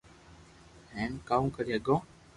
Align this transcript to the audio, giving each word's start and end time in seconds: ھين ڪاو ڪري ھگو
ھين 0.93 1.11
ڪاو 1.27 1.43
ڪري 1.55 1.71
ھگو 1.75 1.95